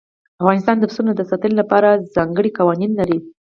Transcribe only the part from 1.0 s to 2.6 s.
د ساتنې لپاره ځانګړي